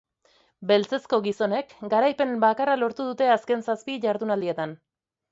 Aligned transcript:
Beltzezko 0.69 1.17
gizonek 1.25 1.75
garaipen 1.93 2.33
bakarra 2.43 2.77
lortu 2.83 3.05
dute 3.09 3.27
azken 3.33 3.61
zazpi 3.69 3.99
jardunaldietan. 4.07 4.73